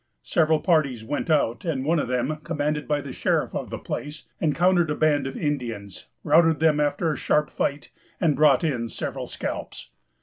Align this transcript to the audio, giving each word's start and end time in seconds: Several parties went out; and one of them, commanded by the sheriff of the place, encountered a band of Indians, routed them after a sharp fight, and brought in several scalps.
Several 0.23 0.59
parties 0.59 1.03
went 1.03 1.29
out; 1.29 1.63
and 1.63 1.85
one 1.85 1.99
of 1.99 2.07
them, 2.07 2.37
commanded 2.43 2.87
by 2.87 3.01
the 3.01 3.13
sheriff 3.13 3.53
of 3.53 3.69
the 3.69 3.77
place, 3.77 4.23
encountered 4.39 4.89
a 4.89 4.95
band 4.95 5.27
of 5.27 5.37
Indians, 5.37 6.07
routed 6.23 6.59
them 6.59 6.79
after 6.79 7.13
a 7.13 7.15
sharp 7.15 7.51
fight, 7.51 7.91
and 8.19 8.35
brought 8.35 8.63
in 8.63 8.89
several 8.89 9.27
scalps. 9.27 9.91